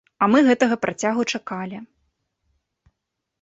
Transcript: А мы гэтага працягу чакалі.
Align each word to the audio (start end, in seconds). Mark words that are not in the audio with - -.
А 0.25 0.27
мы 0.35 0.39
гэтага 0.47 0.77
працягу 0.85 1.25
чакалі. 1.37 1.77